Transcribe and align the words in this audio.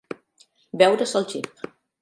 Veure's 0.83 1.15
el 1.23 1.31
gep. 1.35 1.65